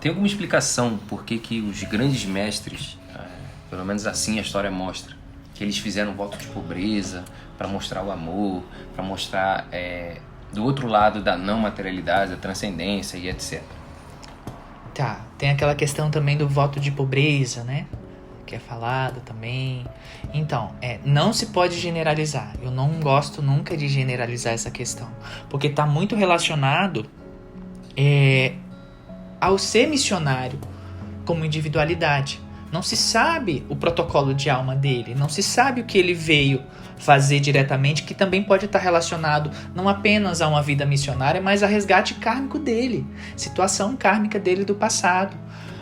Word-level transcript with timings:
Tem 0.00 0.08
alguma 0.08 0.26
explicação 0.26 0.96
por 0.96 1.24
que, 1.24 1.38
que 1.38 1.60
os 1.60 1.82
grandes 1.82 2.24
mestres, 2.24 2.98
é, 3.14 3.20
pelo 3.68 3.84
menos 3.84 4.06
assim 4.06 4.38
a 4.38 4.42
história 4.42 4.70
mostra, 4.70 5.14
que 5.54 5.62
eles 5.62 5.76
fizeram 5.76 6.14
voto 6.14 6.38
de 6.38 6.46
pobreza 6.46 7.22
para 7.58 7.68
mostrar 7.68 8.02
o 8.02 8.10
amor, 8.10 8.62
para 8.94 9.04
mostrar 9.04 9.68
é, 9.70 10.16
do 10.54 10.64
outro 10.64 10.88
lado 10.88 11.20
da 11.20 11.36
não 11.36 11.58
materialidade, 11.58 12.30
da 12.30 12.38
transcendência 12.38 13.18
e 13.18 13.28
etc. 13.28 13.62
Tá, 14.94 15.20
tem 15.36 15.50
aquela 15.50 15.74
questão 15.74 16.10
também 16.10 16.36
do 16.36 16.48
voto 16.48 16.80
de 16.80 16.90
pobreza, 16.90 17.62
né? 17.62 17.86
Que 18.46 18.56
é 18.56 18.58
falado 18.58 19.20
também. 19.20 19.86
Então, 20.32 20.74
é, 20.80 20.98
não 21.04 21.32
se 21.32 21.46
pode 21.46 21.78
generalizar. 21.78 22.54
Eu 22.62 22.70
não 22.70 22.98
gosto 23.00 23.42
nunca 23.42 23.76
de 23.76 23.86
generalizar 23.86 24.54
essa 24.54 24.70
questão. 24.70 25.08
Porque 25.50 25.68
está 25.68 25.86
muito 25.86 26.16
relacionado 26.16 27.06
é, 27.96 28.54
ao 29.40 29.58
ser 29.58 29.86
missionário 29.86 30.58
como 31.24 31.44
individualidade. 31.44 32.40
Não 32.72 32.82
se 32.82 32.96
sabe 32.96 33.64
o 33.68 33.74
protocolo 33.74 34.32
de 34.32 34.48
alma 34.48 34.76
dele, 34.76 35.14
não 35.14 35.28
se 35.28 35.42
sabe 35.42 35.80
o 35.80 35.84
que 35.84 35.98
ele 35.98 36.14
veio 36.14 36.62
fazer 36.96 37.40
diretamente, 37.40 38.04
que 38.04 38.14
também 38.14 38.42
pode 38.42 38.66
estar 38.66 38.78
relacionado 38.78 39.50
não 39.74 39.88
apenas 39.88 40.40
a 40.40 40.46
uma 40.46 40.62
vida 40.62 40.84
missionária, 40.84 41.40
mas 41.40 41.62
a 41.62 41.66
resgate 41.66 42.14
kármico 42.14 42.58
dele, 42.58 43.04
situação 43.36 43.96
kármica 43.96 44.38
dele 44.38 44.64
do 44.64 44.74
passado. 44.74 45.36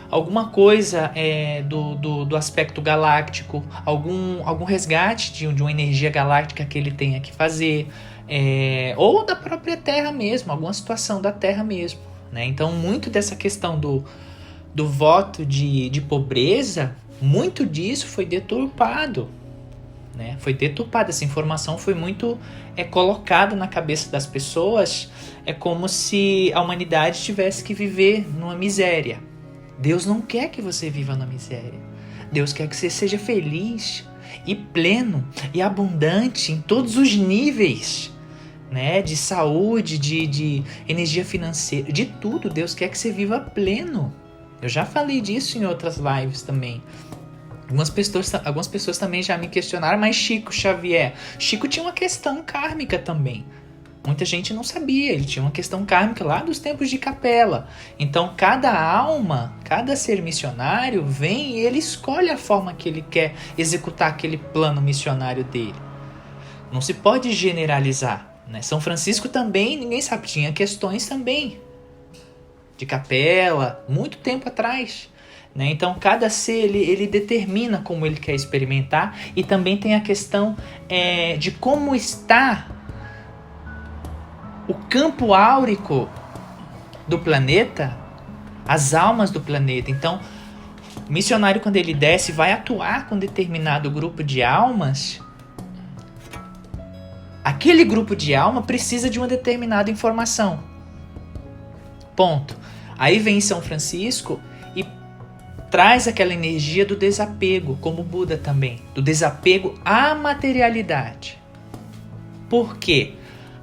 Alguma 0.09 0.49
coisa 0.49 1.11
é, 1.13 1.61
do, 1.61 1.93
do, 1.93 2.25
do, 2.25 2.35
aspecto 2.35 2.81
galáctico, 2.81 3.63
algum, 3.85 4.41
algum 4.47 4.63
resgate 4.63 5.31
de, 5.31 5.53
de 5.53 5.61
uma 5.61 5.69
energia 5.69 6.09
galáctica 6.09 6.65
que 6.65 6.79
ele 6.79 6.89
tenha 6.89 7.19
que 7.19 7.31
fazer, 7.31 7.87
é, 8.27 8.95
ou 8.97 9.23
da 9.23 9.35
própria 9.35 9.77
Terra 9.77 10.11
mesmo, 10.11 10.51
alguma 10.51 10.73
situação 10.73 11.21
da 11.21 11.31
Terra 11.31 11.63
mesmo. 11.63 12.08
Né? 12.31 12.45
Então, 12.45 12.71
muito 12.71 13.09
dessa 13.09 13.35
questão 13.35 13.79
do, 13.79 14.03
do 14.73 14.87
voto 14.87 15.45
de, 15.45 15.89
de 15.89 16.01
pobreza, 16.01 16.95
muito 17.21 17.65
disso 17.65 18.07
foi 18.07 18.25
deturpado. 18.25 19.29
Né? 20.15 20.37
Foi 20.39 20.53
deturpada, 20.53 21.09
essa 21.09 21.23
informação 21.23 21.77
foi 21.77 21.93
muito 21.93 22.37
é, 22.75 22.83
colocada 22.83 23.55
na 23.55 23.67
cabeça 23.67 24.11
das 24.11 24.25
pessoas. 24.25 25.09
É 25.45 25.53
como 25.53 25.87
se 25.87 26.51
a 26.53 26.61
humanidade 26.61 27.21
tivesse 27.21 27.63
que 27.63 27.73
viver 27.73 28.27
numa 28.37 28.55
miséria. 28.55 29.19
Deus 29.77 30.05
não 30.05 30.19
quer 30.19 30.49
que 30.49 30.61
você 30.61 30.89
viva 30.89 31.15
na 31.15 31.25
miséria. 31.25 31.79
Deus 32.31 32.53
quer 32.53 32.67
que 32.67 32.75
você 32.75 32.89
seja 32.89 33.17
feliz 33.17 34.05
e 34.45 34.53
pleno 34.53 35.25
e 35.53 35.61
abundante 35.61 36.51
em 36.51 36.61
todos 36.61 36.97
os 36.97 37.15
níveis 37.15 38.11
né? 38.71 39.01
De 39.01 39.15
saúde, 39.15 39.97
de, 39.97 40.27
de 40.27 40.63
energia 40.87 41.25
financeira, 41.25 41.91
de 41.91 42.05
tudo. 42.05 42.49
Deus 42.49 42.73
quer 42.73 42.89
que 42.89 42.97
você 42.97 43.11
viva 43.11 43.39
pleno. 43.39 44.13
Eu 44.61 44.69
já 44.69 44.85
falei 44.85 45.21
disso 45.21 45.57
em 45.57 45.65
outras 45.65 45.97
lives 45.97 46.41
também. 46.41 46.83
Algumas 47.63 47.89
pessoas, 47.89 48.33
algumas 48.33 48.67
pessoas 48.67 48.97
também 48.97 49.21
já 49.21 49.37
me 49.37 49.47
questionaram, 49.47 49.99
mas 49.99 50.15
Chico 50.15 50.51
Xavier. 50.51 51.13
Chico 51.37 51.67
tinha 51.67 51.85
uma 51.85 51.93
questão 51.93 52.41
kármica 52.43 52.97
também. 52.97 53.45
Muita 54.05 54.25
gente 54.25 54.53
não 54.53 54.63
sabia, 54.63 55.11
ele 55.11 55.25
tinha 55.25 55.43
uma 55.43 55.51
questão 55.51 55.85
kármica 55.85 56.23
lá 56.23 56.41
dos 56.41 56.57
tempos 56.57 56.89
de 56.89 56.97
capela. 56.97 57.67
Então, 57.99 58.33
cada 58.35 58.71
alma, 58.71 59.53
cada 59.63 59.95
ser 59.95 60.21
missionário 60.21 61.05
vem 61.05 61.57
e 61.57 61.59
ele 61.59 61.77
escolhe 61.77 62.29
a 62.29 62.37
forma 62.37 62.73
que 62.73 62.89
ele 62.89 63.03
quer 63.03 63.35
executar 63.57 64.09
aquele 64.09 64.37
plano 64.37 64.81
missionário 64.81 65.43
dele. 65.43 65.75
Não 66.71 66.81
se 66.81 66.93
pode 66.93 67.31
generalizar. 67.33 68.28
Né? 68.49 68.61
São 68.61 68.81
Francisco 68.81 69.29
também, 69.29 69.77
ninguém 69.77 70.01
sabe, 70.01 70.27
tinha 70.27 70.51
questões 70.51 71.07
também 71.07 71.59
de 72.77 72.85
capela, 72.85 73.85
muito 73.87 74.17
tempo 74.17 74.47
atrás. 74.47 75.09
Né? 75.53 75.67
Então, 75.67 75.95
cada 75.99 76.29
ser 76.29 76.63
ele, 76.63 76.79
ele 76.79 77.07
determina 77.07 77.79
como 77.79 78.05
ele 78.05 78.15
quer 78.15 78.33
experimentar, 78.33 79.17
e 79.35 79.43
também 79.43 79.77
tem 79.77 79.95
a 79.95 80.01
questão 80.01 80.57
é, 80.87 81.37
de 81.37 81.51
como 81.51 81.95
está 81.95 82.67
o 84.67 84.73
campo 84.73 85.33
áurico 85.33 86.09
do 87.07 87.19
planeta, 87.19 87.97
as 88.67 88.93
almas 88.93 89.31
do 89.31 89.41
planeta. 89.41 89.91
Então, 89.91 90.19
o 91.07 91.11
missionário, 91.11 91.59
quando 91.59 91.75
ele 91.75 91.93
desce, 91.93 92.31
vai 92.31 92.51
atuar 92.51 93.07
com 93.07 93.17
determinado 93.17 93.89
grupo 93.89 94.23
de 94.23 94.43
almas 94.43 95.19
aquele 97.43 97.83
grupo 97.83 98.15
de 98.15 98.35
alma 98.35 98.61
precisa 98.61 99.09
de 99.09 99.17
uma 99.17 99.27
determinada 99.27 99.89
informação. 99.89 100.63
Ponto. 102.15 102.57
Aí 102.97 103.17
vem 103.17 103.39
São 103.39 103.61
Francisco 103.61 104.39
e 104.75 104.85
traz 105.71 106.07
aquela 106.07 106.33
energia 106.33 106.85
do 106.85 106.95
desapego, 106.95 107.77
como 107.79 108.03
Buda 108.03 108.37
também, 108.37 108.81
do 108.93 109.01
desapego 109.01 109.79
à 109.85 110.13
materialidade. 110.13 111.37
Por 112.49 112.77
quê? 112.77 113.13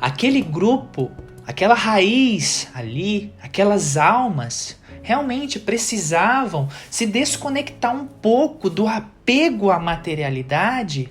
Aquele 0.00 0.40
grupo, 0.40 1.10
aquela 1.46 1.74
raiz 1.74 2.68
ali, 2.74 3.32
aquelas 3.42 3.96
almas 3.96 4.78
realmente 5.02 5.60
precisavam 5.60 6.68
se 6.90 7.06
desconectar 7.06 7.94
um 7.94 8.06
pouco 8.06 8.70
do 8.70 8.88
apego 8.88 9.70
à 9.70 9.78
materialidade 9.78 11.08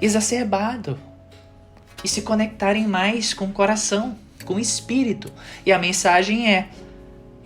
exacerbado 0.00 0.98
e 2.04 2.08
se 2.08 2.20
conectarem 2.22 2.86
mais 2.86 3.32
com 3.32 3.46
o 3.46 3.52
coração, 3.52 4.16
com 4.44 4.54
o 4.56 4.60
espírito. 4.60 5.32
E 5.64 5.72
a 5.72 5.78
mensagem 5.78 6.52
é: 6.52 6.68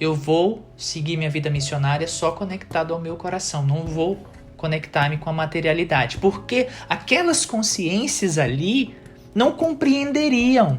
eu 0.00 0.14
vou 0.14 0.68
seguir 0.76 1.16
minha 1.16 1.30
vida 1.30 1.48
missionária 1.48 2.08
só 2.08 2.32
conectado 2.32 2.92
ao 2.92 3.00
meu 3.00 3.16
coração, 3.16 3.64
não 3.64 3.84
vou 3.84 4.18
conectar-me 4.56 5.16
com 5.18 5.30
a 5.30 5.32
materialidade, 5.32 6.18
porque 6.18 6.66
aquelas 6.88 7.46
consciências 7.46 8.36
ali 8.38 8.96
não 9.32 9.52
compreenderiam 9.52 10.76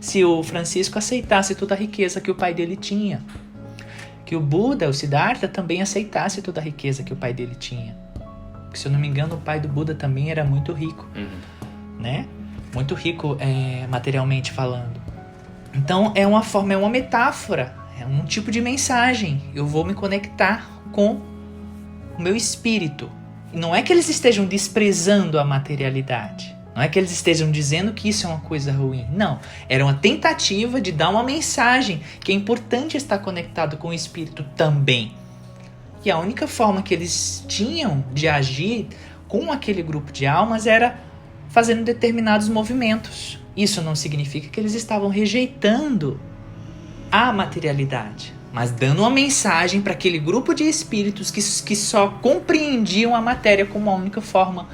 se 0.00 0.24
o 0.24 0.42
Francisco 0.42 0.98
aceitasse 0.98 1.54
toda 1.54 1.74
a 1.74 1.78
riqueza 1.78 2.20
que 2.20 2.30
o 2.30 2.34
pai 2.34 2.54
dele 2.54 2.76
tinha. 2.76 3.22
Que 4.24 4.34
o 4.34 4.40
Buda, 4.40 4.88
o 4.88 4.94
Siddhartha, 4.94 5.46
também 5.46 5.82
aceitasse 5.82 6.40
toda 6.40 6.60
a 6.60 6.64
riqueza 6.64 7.02
que 7.02 7.12
o 7.12 7.16
pai 7.16 7.34
dele 7.34 7.54
tinha. 7.54 7.94
Que, 8.72 8.78
se 8.78 8.86
eu 8.86 8.92
não 8.92 8.98
me 8.98 9.06
engano, 9.06 9.34
o 9.34 9.38
pai 9.38 9.60
do 9.60 9.68
Buda 9.68 9.94
também 9.94 10.30
era 10.30 10.42
muito 10.42 10.72
rico, 10.72 11.06
uhum. 11.14 12.00
né? 12.00 12.26
Muito 12.74 12.94
rico 12.94 13.36
é, 13.40 13.86
materialmente 13.88 14.52
falando. 14.52 15.00
Então 15.74 16.12
é 16.14 16.26
uma 16.26 16.42
forma, 16.42 16.74
é 16.74 16.76
uma 16.76 16.88
metáfora, 16.88 17.74
é 18.00 18.06
um 18.06 18.24
tipo 18.24 18.50
de 18.50 18.60
mensagem. 18.60 19.42
Eu 19.54 19.66
vou 19.66 19.84
me 19.84 19.94
conectar 19.94 20.68
com 20.92 21.20
o 22.18 22.22
meu 22.22 22.36
espírito. 22.36 23.10
Não 23.52 23.74
é 23.74 23.82
que 23.82 23.92
eles 23.92 24.08
estejam 24.08 24.46
desprezando 24.46 25.38
a 25.38 25.44
materialidade. 25.44 26.56
Não 26.74 26.82
é 26.82 26.88
que 26.88 26.98
eles 26.98 27.12
estejam 27.12 27.50
dizendo 27.50 27.92
que 27.92 28.08
isso 28.08 28.26
é 28.26 28.30
uma 28.30 28.40
coisa 28.40 28.72
ruim. 28.72 29.06
Não. 29.12 29.38
Era 29.68 29.84
uma 29.84 29.94
tentativa 29.94 30.80
de 30.80 30.90
dar 30.90 31.10
uma 31.10 31.22
mensagem 31.22 32.00
que 32.20 32.32
é 32.32 32.34
importante 32.34 32.96
estar 32.96 33.18
conectado 33.18 33.76
com 33.76 33.88
o 33.88 33.92
espírito 33.92 34.42
também. 34.56 35.12
E 36.04 36.10
a 36.10 36.18
única 36.18 36.48
forma 36.48 36.82
que 36.82 36.94
eles 36.94 37.44
tinham 37.46 38.02
de 38.12 38.26
agir 38.26 38.88
com 39.28 39.52
aquele 39.52 39.82
grupo 39.82 40.10
de 40.10 40.26
almas 40.26 40.66
era 40.66 40.98
fazendo 41.52 41.84
determinados 41.84 42.48
movimentos. 42.48 43.38
Isso 43.54 43.82
não 43.82 43.94
significa 43.94 44.48
que 44.48 44.58
eles 44.58 44.74
estavam 44.74 45.08
rejeitando 45.08 46.18
a 47.10 47.30
materialidade, 47.30 48.32
mas 48.52 48.70
dando 48.70 49.00
uma 49.00 49.10
mensagem 49.10 49.82
para 49.82 49.92
aquele 49.92 50.18
grupo 50.18 50.54
de 50.54 50.64
espíritos 50.64 51.30
que, 51.30 51.42
que 51.64 51.76
só 51.76 52.08
compreendiam 52.08 53.14
a 53.14 53.20
matéria 53.20 53.66
como 53.66 53.90
a 53.90 53.94
única 53.94 54.22
forma 54.22 54.66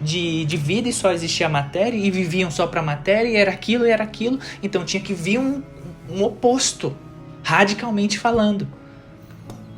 de, 0.00 0.46
de 0.46 0.56
vida 0.56 0.88
e 0.88 0.92
só 0.92 1.12
existia 1.12 1.46
a 1.46 1.50
matéria 1.50 1.98
e 1.98 2.10
viviam 2.10 2.50
só 2.50 2.66
para 2.66 2.80
a 2.80 2.84
matéria 2.84 3.28
e 3.28 3.36
era 3.36 3.52
aquilo 3.52 3.86
e 3.86 3.90
era 3.90 4.02
aquilo. 4.02 4.40
Então 4.62 4.86
tinha 4.86 5.02
que 5.02 5.12
vir 5.12 5.38
um, 5.38 5.62
um 6.08 6.24
oposto, 6.24 6.96
radicalmente 7.42 8.18
falando, 8.18 8.66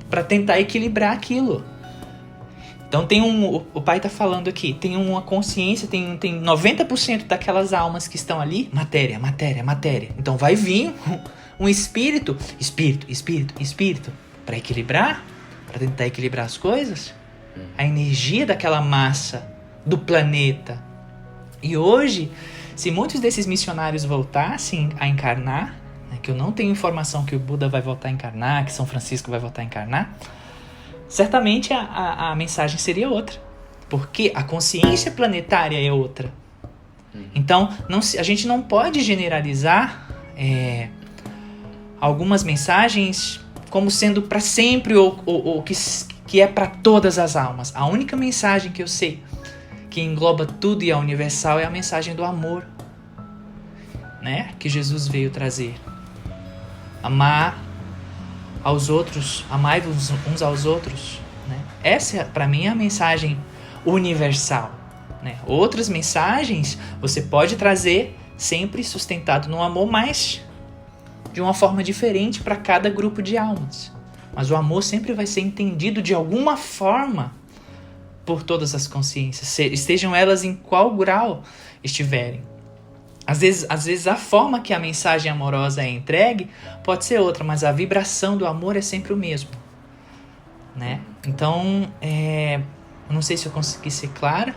para 0.09 0.23
tentar 0.23 0.61
equilibrar 0.61 1.13
aquilo. 1.13 1.65
Então 2.95 3.09
tem 3.09 3.21
um. 3.21 3.57
O 3.75 3.81
pai 3.81 3.97
está 3.97 4.09
falando 4.09 4.47
aqui, 4.47 4.73
tem 4.73 4.97
uma 4.97 5.21
consciência, 5.21 5.89
tem, 5.89 6.17
tem 6.17 6.41
90% 6.41 7.27
daquelas 7.27 7.73
almas 7.73 8.07
que 8.07 8.15
estão 8.15 8.41
ali, 8.41 8.71
matéria, 8.73 9.19
matéria, 9.19 9.65
matéria. 9.65 10.11
Então 10.17 10.37
vai 10.37 10.55
vir 10.55 10.95
um, 11.09 11.19
um 11.67 11.69
espírito, 11.69 12.37
espírito, 12.61 13.11
espírito, 13.11 13.61
espírito, 13.61 14.13
para 14.47 14.57
equilibrar, 14.57 15.25
para 15.67 15.81
tentar 15.81 16.07
equilibrar 16.07 16.47
as 16.47 16.57
coisas. 16.57 17.13
A 17.77 17.85
energia 17.85 18.47
daquela 18.47 18.81
massa 18.81 19.45
do 19.85 19.99
planeta. 19.99 20.81
E 21.61 21.77
hoje, 21.77 22.31
se 22.77 22.93
muitos 22.93 23.19
desses 23.19 23.45
missionários 23.45 24.05
voltassem 24.05 24.91
a 25.01 25.09
encarnar, 25.09 25.75
né, 26.13 26.19
que 26.23 26.31
eu 26.31 26.37
não 26.37 26.53
tenho 26.53 26.71
informação 26.71 27.25
que 27.25 27.35
o 27.35 27.41
Buda 27.41 27.69
vai 27.69 27.83
voltar 27.83 28.07
a 28.07 28.13
encarnar, 28.13 28.65
que 28.65 28.73
São 28.73 28.87
Francisco 28.87 29.33
vai 29.33 29.41
voltar 29.41 29.63
a 29.63 29.65
encarnar, 29.65 30.15
certamente 31.15 31.73
a, 31.73 31.81
a, 31.81 32.31
a 32.33 32.35
mensagem 32.35 32.77
seria 32.77 33.09
outra. 33.09 33.41
Porque 33.89 34.33
a 34.35 34.43
consciência 34.43 35.13
planetária 35.13 35.81
é 35.81 35.93
outra. 35.93 36.33
Uhum. 37.15 37.27
Então, 37.37 37.73
não, 37.89 38.01
a 38.01 38.23
gente 38.23 38.49
não 38.49 38.61
pode 38.61 39.01
generalizar 39.01 40.09
é, 40.37 40.89
algumas 42.01 42.43
mensagens 42.43 43.41
como 43.71 43.93
sendo 43.93 44.23
para 44.23 44.41
sempre 44.41 44.97
ou, 44.97 45.21
ou, 45.25 45.45
ou 45.45 45.63
que, 45.63 45.75
que 46.27 46.41
é 46.41 46.49
para 46.49 46.67
todas 46.67 47.17
as 47.17 47.37
almas. 47.37 47.73
A 47.77 47.87
única 47.87 48.17
mensagem 48.17 48.73
que 48.73 48.83
eu 48.83 48.89
sei 48.89 49.23
que 49.89 50.01
engloba 50.01 50.45
tudo 50.45 50.83
e 50.83 50.91
é 50.91 50.97
universal 50.97 51.61
é 51.61 51.65
a 51.65 51.71
mensagem 51.71 52.17
do 52.17 52.25
amor, 52.25 52.67
né? 54.21 54.51
Que 54.59 54.69
Jesus 54.69 55.07
veio 55.07 55.31
trazer. 55.31 55.77
Amar 57.01 57.64
aos 58.65 58.89
outros, 58.89 59.45
amai-vos 59.51 60.11
uns 60.27 60.41
aos 60.41 60.65
outros, 60.65 61.21
né? 61.47 61.61
Essa 61.83 62.25
para 62.25 62.49
mim 62.49 62.65
é 62.65 62.71
a 62.71 62.75
mensagem 62.75 63.39
universal, 63.85 64.73
né? 65.23 65.37
Outras 65.47 65.89
mensagens 65.89 66.79
você 67.01 67.21
pode 67.21 67.57
trazer 67.57 68.19
sempre 68.37 68.83
sustentado 68.83 69.49
no 69.49 69.63
amor, 69.63 69.87
mas 69.91 70.41
de 71.33 71.41
uma 71.41 71.53
forma 71.53 71.85
diferente 71.85 72.41
para 72.41 72.57
cada 72.57 72.89
grupo 72.89 73.21
de 73.21 73.37
almas. 73.37 73.93
Mas 74.35 74.51
o 74.51 74.57
amor 74.57 74.83
sempre 74.83 75.13
vai 75.13 75.27
ser 75.27 75.43
entendido 75.43 76.01
de 76.01 76.15
alguma 76.15 76.57
forma 76.57 77.33
por 78.25 78.43
todas 78.43 78.75
as 78.75 78.89
consciências, 78.89 79.59
estejam 79.59 80.17
elas 80.17 80.43
em 80.43 80.55
qual 80.55 80.97
grau 80.97 81.43
estiverem. 81.83 82.41
Às 83.27 83.41
vezes, 83.41 83.67
às 83.69 83.87
vezes 83.87 84.07
a 84.07 84.17
forma 84.17 84.61
que 84.61 84.73
a 84.75 84.79
mensagem 84.79 85.31
amorosa 85.31 85.83
é 85.83 85.89
entregue 85.89 86.51
pode 86.83 87.05
ser 87.05 87.21
outra, 87.21 87.43
mas 87.43 87.65
a 87.65 87.73
vibração 87.73 88.37
do 88.37 88.47
amor 88.47 88.77
é 88.77 88.83
sempre 88.83 89.13
o 89.13 89.17
mesmo. 89.17 89.51
Né? 90.77 91.01
Então, 91.27 91.89
é, 92.03 92.61
não 93.09 93.23
sei 93.23 93.37
se 93.37 93.47
eu 93.47 93.53
consegui 93.53 93.91
ser 93.91 94.09
clara, 94.09 94.55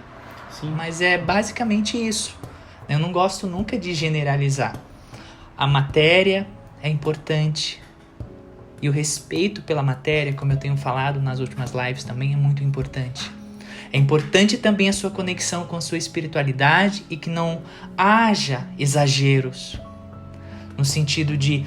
Sim. 0.52 0.72
mas 0.75 1.02
é 1.02 1.18
basicamente 1.18 1.98
isso. 1.98 2.36
Eu 2.90 3.00
não 3.00 3.12
gosto 3.12 3.48
nunca 3.48 3.78
de 3.78 3.94
generalizar. 3.94 4.75
A 5.58 5.66
matéria 5.66 6.48
é 6.81 6.90
importante, 6.90 7.81
e 8.81 8.88
o 8.88 8.92
respeito 8.92 9.62
pela 9.62 9.81
matéria, 9.81 10.34
como 10.34 10.52
eu 10.52 10.58
tenho 10.58 10.78
falado 10.78 11.19
nas 11.19 11.40
últimas 11.40 11.72
lives, 11.72 12.04
também 12.04 12.34
é 12.34 12.36
muito 12.36 12.64
importante. 12.64 13.31
É 13.92 13.98
importante 13.98 14.57
também 14.57 14.89
a 14.89 14.94
sua 14.94 15.10
conexão 15.10 15.66
com 15.66 15.75
a 15.75 15.81
sua 15.81 15.98
espiritualidade 15.98 17.04
e 17.10 17.18
que 17.18 17.30
não 17.30 17.62
haja 17.98 18.68
exageros 18.78 19.80
no 20.78 20.86
sentido 20.86 21.36
de 21.36 21.66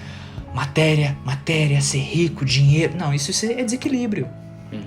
matéria, 0.54 1.16
matéria, 1.24 1.80
ser 1.80 1.98
rico, 1.98 2.44
dinheiro. 2.44 2.96
Não, 2.96 3.12
isso 3.12 3.30
é 3.46 3.62
desequilíbrio. 3.62 4.28
Uhum. 4.72 4.82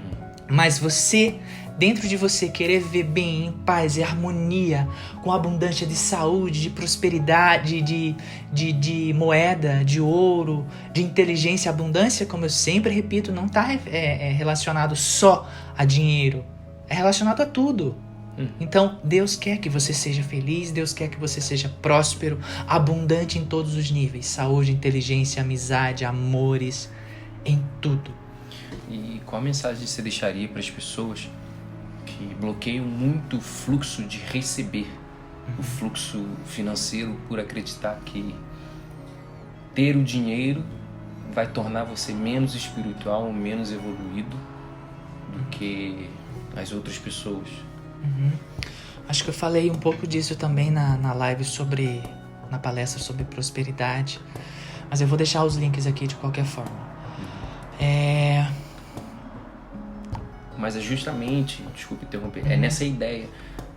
Mas 0.50 0.80
você 0.80 1.40
dentro 1.78 2.08
de 2.08 2.16
você 2.16 2.50
querer 2.50 2.80
viver 2.80 3.04
bem, 3.04 3.46
em 3.48 3.52
paz 3.52 3.98
e 3.98 4.04
harmonia, 4.04 4.88
com 5.24 5.32
abundância 5.32 5.86
de 5.88 5.96
saúde, 5.96 6.62
de 6.62 6.70
prosperidade, 6.70 7.82
de, 7.82 8.16
de, 8.52 8.72
de 8.72 9.14
moeda, 9.14 9.84
de 9.84 10.00
ouro, 10.00 10.66
de 10.92 11.02
inteligência, 11.02 11.70
abundância, 11.70 12.26
como 12.26 12.46
eu 12.46 12.50
sempre 12.50 12.94
repito, 12.94 13.32
não 13.32 13.48
está 13.48 13.74
é, 13.74 14.30
é 14.30 14.32
relacionado 14.32 14.96
só 14.96 15.50
a 15.76 15.84
dinheiro, 15.84 16.46
é 16.90 16.96
relacionado 16.96 17.42
a 17.42 17.46
tudo. 17.46 17.96
Hum. 18.38 18.48
Então, 18.60 19.00
Deus 19.04 19.36
quer 19.36 19.58
que 19.58 19.70
você 19.70 19.94
seja 19.94 20.24
feliz, 20.24 20.72
Deus 20.72 20.94
quer 20.94 21.08
que 21.08 21.20
você 21.20 21.40
seja 21.40 21.70
próspero, 21.82 22.40
abundante 22.68 23.38
em 23.38 23.46
todos 23.46 23.76
os 23.76 23.92
níveis: 23.92 24.26
saúde, 24.26 24.72
inteligência, 24.72 25.42
amizade, 25.42 26.04
amores, 26.04 26.90
em 27.46 27.64
tudo. 27.80 28.12
E 28.90 29.22
qual 29.26 29.42
a 29.42 29.44
mensagem 29.44 29.86
você 29.86 30.02
deixaria 30.02 30.48
para 30.48 30.60
as 30.60 30.70
pessoas 30.70 31.30
que 32.06 32.36
bloqueiam 32.40 32.86
muito 32.86 33.38
o 33.38 33.42
fluxo 33.42 34.04
de 34.04 34.18
receber, 34.18 34.88
uhum. 35.48 35.54
o 35.60 35.64
fluxo 35.64 36.26
financeiro, 36.46 37.20
por 37.28 37.40
acreditar 37.40 38.00
que 38.06 38.36
ter 39.74 39.96
o 39.96 40.04
dinheiro 40.04 40.64
vai 41.34 41.48
tornar 41.48 41.84
você 41.84 42.14
menos 42.14 42.54
espiritual, 42.54 43.32
menos 43.34 43.72
evoluído 43.72 44.38
do 45.32 45.44
que 45.50 46.08
as 46.56 46.72
outras 46.72 46.98
pessoas. 46.98 47.48
Uhum. 48.04 48.32
Acho 49.08 49.24
que 49.24 49.30
eu 49.30 49.34
falei 49.34 49.70
um 49.70 49.76
pouco 49.76 50.08
disso 50.08 50.36
também 50.36 50.72
na, 50.72 50.98
na 50.98 51.14
live 51.14 51.44
sobre. 51.44 52.02
na 52.50 52.60
palestra 52.60 53.02
sobre 53.02 53.24
prosperidade. 53.24 54.20
Mas 54.90 55.02
eu 55.02 55.08
vou 55.08 55.18
deixar 55.18 55.44
os 55.44 55.56
links 55.56 55.88
aqui 55.88 56.08
de 56.08 56.16
qualquer 56.16 56.46
forma. 56.46 56.72
Uhum. 56.72 57.86
É 57.86 58.48
mas 60.64 60.78
é 60.78 60.80
justamente, 60.80 61.62
desculpe 61.76 62.06
interromper, 62.06 62.50
é 62.50 62.56
nessa 62.56 62.86
ideia 62.86 63.28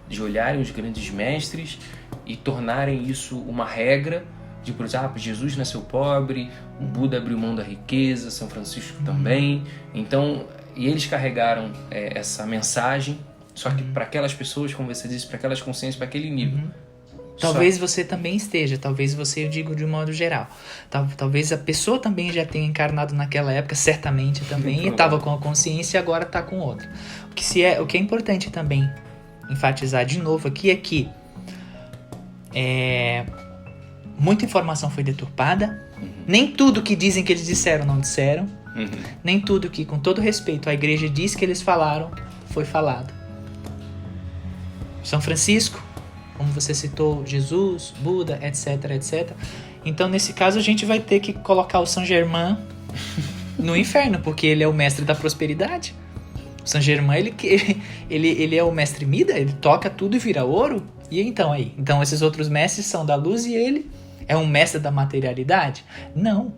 de 0.09 0.23
olharem 0.23 0.61
os 0.61 0.71
grandes 0.71 1.11
mestres 1.11 1.81
e 2.25 2.37
tornarem 2.37 3.03
isso 3.03 3.41
uma 3.41 3.67
regra 3.67 4.25
de, 4.67 4.83
exemplo, 4.83 5.13
ah, 5.15 5.19
Jesus 5.19 5.57
nasceu 5.57 5.81
pobre, 5.81 6.51
o 6.81 6.85
Buda 6.85 7.19
abriu 7.19 7.39
mão 7.39 7.55
da 7.55 7.63
riqueza, 7.63 8.31
São 8.33 8.49
Francisco 8.49 9.01
também. 9.05 9.63
Então, 9.95 10.45
e 10.75 10.89
eles 10.89 11.07
carregaram 11.07 11.73
é, 11.89 12.19
essa 12.19 12.45
mensagem, 12.45 13.19
só 13.55 13.71
que 13.71 13.83
para 13.85 14.03
aquelas 14.03 14.35
pessoas, 14.35 14.75
como 14.75 14.93
você 14.93 15.07
disse, 15.07 15.27
para 15.27 15.37
aquelas 15.37 15.63
consciências, 15.63 15.97
para 15.97 16.07
aquele 16.07 16.31
nível. 16.31 16.59
Uhum. 16.59 16.71
Talvez 17.39 17.77
Só... 17.77 17.87
você 17.87 18.03
também 18.03 18.35
esteja, 18.35 18.79
talvez 18.79 19.15
você, 19.15 19.45
eu 19.45 19.49
digo 19.49 19.77
de 19.77 19.85
um 19.85 19.89
modo 19.89 20.13
geral. 20.13 20.49
talvez 21.17 21.53
a 21.53 21.59
pessoa 21.59 21.99
também 21.99 22.33
já 22.33 22.45
tenha 22.45 22.67
encarnado 22.67 23.15
naquela 23.15 23.53
época, 23.53 23.75
certamente 23.75 24.45
também, 24.47 24.87
e 24.87 24.89
estava 24.89 25.21
com 25.21 25.33
a 25.33 25.39
consciência 25.39 25.99
e 25.99 26.01
agora 26.01 26.25
está 26.25 26.43
com 26.43 26.59
outra. 26.59 26.91
O 27.31 27.35
que, 27.35 27.45
se 27.45 27.63
é, 27.63 27.81
o 27.81 27.87
que 27.87 27.97
é 27.97 28.01
importante 28.01 28.51
também 28.51 28.91
enfatizar 29.51 30.05
de 30.05 30.19
novo 30.19 30.49
aqui 30.49 30.71
é 30.71 30.77
que 30.77 31.09
é, 32.55 33.27
muita 34.19 34.45
informação 34.45 34.91
foi 34.91 35.03
deturpada, 35.03 35.83
uhum. 36.01 36.09
nem 36.27 36.51
tudo 36.51 36.83
que 36.83 36.97
dizem 36.97 37.23
que 37.23 37.33
eles 37.33 37.47
disseram 37.47 37.85
não 37.85 38.01
disseram, 38.01 38.45
uhum. 38.75 38.89
nem 39.23 39.41
tudo 39.41 39.71
que, 39.71 39.85
com 39.85 39.99
todo 39.99 40.21
respeito, 40.21 40.69
a 40.69 40.75
igreja 40.75 41.09
diz 41.09 41.35
que 41.35 41.45
eles 41.45 41.63
falaram 41.63 42.11
foi 42.51 42.65
falado. 42.65 43.13
São 45.03 45.21
Francisco 45.21 45.87
como 46.37 46.53
você 46.53 46.75
citou, 46.75 47.25
Jesus, 47.27 47.93
Buda, 48.01 48.39
etc, 48.43 48.91
etc. 48.91 49.31
Então, 49.85 50.09
nesse 50.09 50.33
caso, 50.33 50.59
a 50.59 50.63
gente 50.63 50.85
vai 50.85 51.01
ter 51.01 51.21
que 51.21 51.33
colocar 51.33 51.81
o 51.81 51.87
Saint 51.87 52.07
Germain 52.07 52.57
no 53.59 53.77
inferno, 53.77 54.21
porque 54.21 54.47
ele 54.47 54.63
é 54.63 54.69
o 54.69 54.73
mestre 54.73 55.05
da 55.05 55.15
prosperidade. 55.15 55.95
O 56.65 56.69
Saint 56.69 56.85
Germain, 56.85 57.19
ele, 57.19 57.35
ele, 58.11 58.29
ele 58.29 58.57
é 58.57 58.63
o 58.63 58.73
mestre 58.73 59.07
Mida, 59.07 59.39
ele 59.39 59.53
toca 59.55 59.89
tudo 59.89 60.17
e 60.17 60.19
vira 60.19 60.45
ouro. 60.45 60.83
E 61.11 61.21
então 61.21 61.53
aí? 61.53 61.73
Então 61.79 62.03
esses 62.03 62.21
outros 62.21 62.49
mestres 62.49 62.87
são 62.87 63.07
da 63.07 63.15
luz 63.15 63.47
e 63.47 63.55
ele 63.55 63.89
é 64.29 64.37
um 64.37 64.47
mestre 64.47 64.81
da 64.81 64.91
materialidade? 64.91 65.85
Não. 66.15 66.53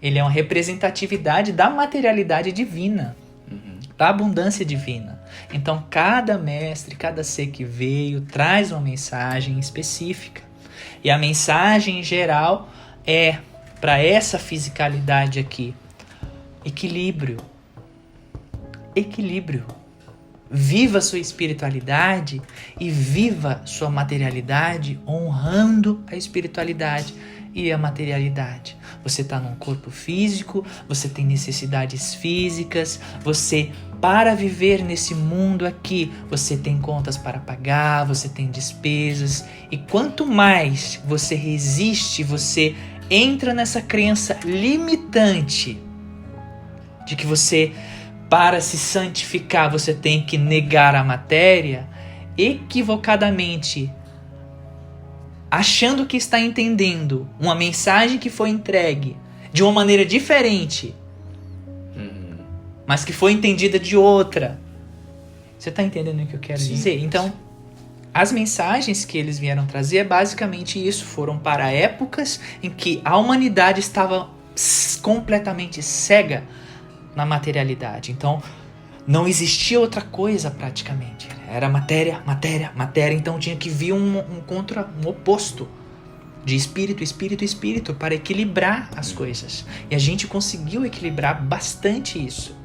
Ele 0.00 0.18
é 0.18 0.22
uma 0.22 0.30
representatividade 0.30 1.52
da 1.52 1.68
materialidade 1.68 2.52
divina, 2.52 3.16
uhum. 3.50 3.80
da 3.96 4.08
abundância 4.08 4.64
divina. 4.64 5.20
Então, 5.52 5.84
cada 5.90 6.38
mestre, 6.38 6.94
cada 6.94 7.24
ser 7.24 7.48
que 7.48 7.64
veio, 7.64 8.20
traz 8.20 8.70
uma 8.70 8.80
mensagem 8.80 9.58
específica. 9.58 10.42
E 11.02 11.10
a 11.10 11.18
mensagem 11.18 12.00
em 12.00 12.02
geral 12.02 12.68
é 13.06 13.38
para 13.80 13.98
essa 13.98 14.38
fisicalidade 14.38 15.38
aqui: 15.38 15.74
equilíbrio. 16.64 17.38
Equilíbrio. 18.94 19.77
Viva 20.50 21.00
sua 21.00 21.18
espiritualidade 21.18 22.40
e 22.78 22.90
viva 22.90 23.62
sua 23.64 23.90
materialidade 23.90 25.00
honrando 25.06 26.02
a 26.06 26.16
espiritualidade 26.16 27.14
e 27.54 27.72
a 27.72 27.78
materialidade. 27.78 28.76
Você 29.02 29.22
está 29.22 29.38
num 29.40 29.54
corpo 29.56 29.90
físico, 29.90 30.64
você 30.88 31.08
tem 31.08 31.26
necessidades 31.26 32.14
físicas, 32.14 33.00
você 33.22 33.70
para 34.00 34.34
viver 34.34 34.84
nesse 34.84 35.14
mundo 35.14 35.66
aqui, 35.66 36.12
você 36.30 36.56
tem 36.56 36.78
contas 36.78 37.16
para 37.16 37.40
pagar, 37.40 38.04
você 38.04 38.28
tem 38.28 38.48
despesas, 38.48 39.44
e 39.70 39.76
quanto 39.76 40.24
mais 40.24 41.00
você 41.04 41.34
resiste, 41.34 42.22
você 42.22 42.76
entra 43.10 43.52
nessa 43.52 43.82
crença 43.82 44.38
limitante 44.44 45.82
de 47.06 47.16
que 47.16 47.26
você, 47.26 47.72
para 48.28 48.60
se 48.60 48.76
santificar, 48.76 49.70
você 49.70 49.94
tem 49.94 50.24
que 50.24 50.36
negar 50.36 50.94
a 50.94 51.02
matéria, 51.02 51.88
equivocadamente, 52.36 53.90
achando 55.50 56.06
que 56.06 56.16
está 56.16 56.38
entendendo 56.38 57.28
uma 57.40 57.54
mensagem 57.54 58.18
que 58.18 58.28
foi 58.28 58.50
entregue 58.50 59.16
de 59.52 59.62
uma 59.62 59.72
maneira 59.72 60.04
diferente 60.04 60.94
mas 62.88 63.04
que 63.04 63.12
foi 63.12 63.32
entendida 63.32 63.78
de 63.78 63.98
outra. 63.98 64.58
Você 65.58 65.68
está 65.68 65.82
entendendo 65.82 66.22
o 66.22 66.26
que 66.26 66.32
eu 66.32 66.40
quero 66.40 66.58
Sim. 66.58 66.72
dizer? 66.72 66.98
Então, 66.98 67.30
as 68.14 68.32
mensagens 68.32 69.04
que 69.04 69.18
eles 69.18 69.38
vieram 69.38 69.66
trazer 69.66 69.98
é 69.98 70.04
basicamente 70.04 70.84
isso. 70.88 71.04
Foram 71.04 71.38
para 71.38 71.70
épocas 71.70 72.40
em 72.62 72.70
que 72.70 73.02
a 73.04 73.18
humanidade 73.18 73.80
estava 73.80 74.30
completamente 75.02 75.82
cega 75.82 76.44
na 77.18 77.26
materialidade. 77.26 78.12
Então, 78.12 78.40
não 79.04 79.26
existia 79.26 79.80
outra 79.80 80.02
coisa 80.02 80.50
praticamente. 80.50 81.28
Era 81.48 81.68
matéria, 81.68 82.22
matéria, 82.24 82.70
matéria. 82.76 83.16
Então 83.16 83.38
tinha 83.38 83.56
que 83.56 83.68
vir 83.68 83.92
um, 83.92 84.18
um 84.18 84.40
contra, 84.40 84.88
um 85.02 85.08
oposto. 85.08 85.66
de 86.44 86.54
espírito, 86.54 87.02
espírito, 87.02 87.44
espírito, 87.44 87.92
para 87.92 88.14
equilibrar 88.14 88.88
as 88.96 89.12
coisas. 89.12 89.66
E 89.90 89.94
a 89.94 89.98
gente 89.98 90.26
conseguiu 90.26 90.86
equilibrar 90.86 91.42
bastante 91.42 92.24
isso, 92.24 92.56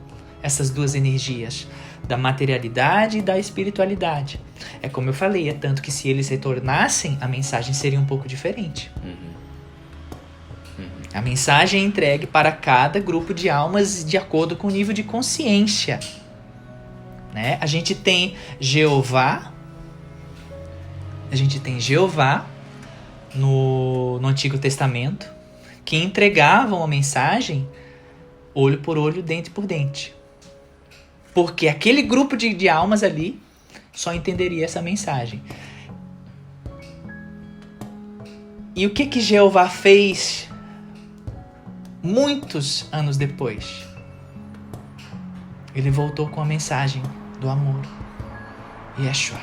essas 0.41 0.69
duas 0.69 0.95
energias, 0.95 1.67
da 2.07 2.15
materialidade 2.15 3.17
e 3.17 3.22
da 3.22 3.38
espiritualidade. 3.38 4.39
É 4.81 4.88
como 4.88 5.10
eu 5.10 5.13
falei, 5.13 5.50
é 5.50 5.53
tanto 5.53 5.81
que 5.81 5.91
se 5.91 6.07
eles 6.07 6.29
retornassem, 6.29 7.17
a 7.19 7.27
mensagem 7.27 7.74
seria 7.74 8.00
um 8.00 8.05
pouco 8.05 8.25
diferente. 8.27 8.91
A 11.13 11.22
mensagem 11.22 11.82
é 11.82 11.86
entregue 11.86 12.25
para 12.25 12.51
cada 12.51 13.00
grupo 13.00 13.34
de 13.34 13.50
almas 13.50 14.03
de 14.03 14.17
acordo 14.17 14.55
com 14.55 14.67
o 14.67 14.72
nível 14.72 14.93
de 14.93 15.03
consciência. 15.03 16.00
Né? 17.32 17.58
A 17.62 17.67
gente 17.67 17.93
tem 17.93 18.36
Jeová, 18.60 19.53
a 21.32 21.36
gente 21.36 21.60
tem 21.60 21.79
Jeová 21.79 22.46
no, 23.36 24.20
no 24.20 24.27
Antigo 24.27 24.58
Testamento 24.58 25.32
que 25.86 25.98
entregavam 25.98 26.84
a 26.84 26.88
mensagem 26.88 27.67
olho 28.53 28.79
por 28.79 28.98
olho, 28.98 29.22
dente 29.22 29.51
por 29.51 29.65
dente. 29.65 30.15
Porque 31.34 31.67
aquele 31.67 32.01
grupo 32.01 32.36
de, 32.36 32.53
de 32.53 32.70
almas 32.70 33.03
ali 33.03 33.39
só 33.91 34.13
entenderia 34.13 34.65
essa 34.65 34.82
mensagem. 34.82 35.41
E 38.75 38.88
o 38.88 38.89
que 38.89 39.05
que 39.05 39.22
Jeová 39.22 39.70
fez 39.70 40.50
muitos 42.03 42.89
anos 42.91 43.15
depois. 43.15 43.88
Ele 45.74 45.89
voltou 45.89 46.27
com 46.27 46.41
a 46.41 46.45
mensagem 46.45 47.01
do 47.39 47.50
amor. 47.50 47.81
Yeshua. 49.00 49.39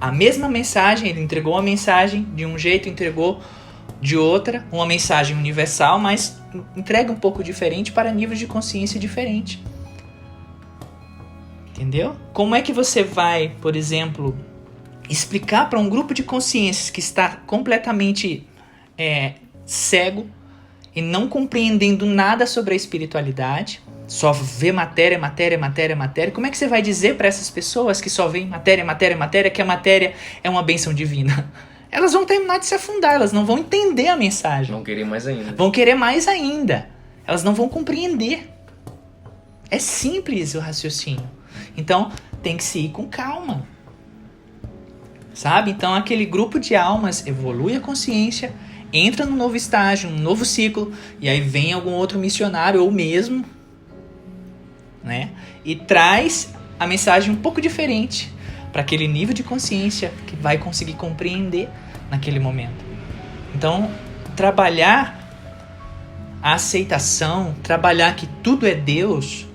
A 0.00 0.12
mesma 0.12 0.48
mensagem, 0.48 1.08
ele 1.08 1.20
entregou 1.20 1.56
a 1.56 1.62
mensagem 1.62 2.24
de 2.34 2.46
um 2.46 2.58
jeito, 2.58 2.88
entregou 2.88 3.42
de 4.00 4.16
outra, 4.16 4.64
uma 4.70 4.86
mensagem 4.86 5.36
universal, 5.36 5.98
mas 5.98 6.38
entrega 6.76 7.10
um 7.10 7.16
pouco 7.16 7.42
diferente 7.42 7.90
para 7.90 8.12
níveis 8.12 8.38
de 8.38 8.46
consciência 8.46 9.00
diferente. 9.00 9.62
Entendeu? 11.70 12.16
Como 12.32 12.54
é 12.54 12.60
que 12.60 12.72
você 12.72 13.02
vai, 13.02 13.48
por 13.60 13.74
exemplo, 13.74 14.36
explicar 15.08 15.68
para 15.68 15.78
um 15.78 15.88
grupo 15.88 16.14
de 16.14 16.22
consciências 16.22 16.90
que 16.90 17.00
está 17.00 17.36
completamente 17.46 18.46
é, 18.96 19.34
cego 19.66 20.28
e 20.94 21.02
não 21.02 21.28
compreendendo 21.28 22.06
nada 22.06 22.46
sobre 22.46 22.74
a 22.74 22.76
espiritualidade, 22.76 23.82
só 24.06 24.32
vê 24.32 24.70
matéria, 24.70 25.18
matéria, 25.18 25.58
matéria, 25.58 25.96
matéria. 25.96 26.32
Como 26.32 26.46
é 26.46 26.50
que 26.50 26.56
você 26.56 26.68
vai 26.68 26.80
dizer 26.80 27.16
para 27.16 27.26
essas 27.26 27.50
pessoas 27.50 28.00
que 28.00 28.08
só 28.08 28.28
veem 28.28 28.46
matéria, 28.46 28.84
matéria, 28.84 29.16
matéria 29.16 29.50
que 29.50 29.60
a 29.60 29.64
matéria 29.64 30.14
é 30.42 30.48
uma 30.48 30.62
benção 30.62 30.92
divina? 30.92 31.50
Elas 31.90 32.12
vão 32.12 32.26
terminar 32.26 32.58
de 32.58 32.66
se 32.66 32.74
afundar, 32.74 33.14
elas 33.14 33.32
não 33.32 33.46
vão 33.46 33.56
entender 33.56 34.08
a 34.08 34.16
mensagem. 34.16 34.74
Vão 34.74 34.82
querer 34.82 35.04
mais 35.04 35.28
ainda. 35.28 35.52
Vão 35.52 35.70
querer 35.70 35.94
mais 35.94 36.26
ainda. 36.26 36.88
Elas 37.24 37.44
não 37.44 37.54
vão 37.54 37.68
compreender. 37.68 38.50
É 39.70 39.78
simples 39.78 40.56
o 40.56 40.58
raciocínio. 40.58 41.30
Então, 41.76 42.10
tem 42.42 42.56
que 42.56 42.64
se 42.64 42.80
ir 42.80 42.88
com 42.88 43.06
calma 43.06 43.64
sabe? 45.34 45.72
Então 45.72 45.92
aquele 45.92 46.24
grupo 46.24 46.58
de 46.58 46.74
almas 46.74 47.26
evolui 47.26 47.76
a 47.76 47.80
consciência, 47.80 48.54
entra 48.92 49.26
num 49.26 49.36
novo 49.36 49.56
estágio, 49.56 50.08
num 50.08 50.20
novo 50.20 50.44
ciclo, 50.44 50.92
e 51.20 51.28
aí 51.28 51.40
vem 51.40 51.72
algum 51.72 51.90
outro 51.90 52.18
missionário 52.18 52.82
ou 52.82 52.90
mesmo, 52.90 53.44
né? 55.02 55.30
E 55.64 55.74
traz 55.74 56.54
a 56.78 56.86
mensagem 56.86 57.32
um 57.32 57.36
pouco 57.36 57.60
diferente 57.60 58.32
para 58.72 58.82
aquele 58.82 59.06
nível 59.06 59.34
de 59.34 59.42
consciência 59.42 60.12
que 60.26 60.36
vai 60.36 60.58
conseguir 60.58 60.94
compreender 60.94 61.68
naquele 62.10 62.38
momento. 62.38 62.84
Então, 63.54 63.90
trabalhar 64.34 65.20
a 66.42 66.54
aceitação, 66.54 67.54
trabalhar 67.62 68.14
que 68.16 68.26
tudo 68.42 68.66
é 68.66 68.74
Deus, 68.74 69.46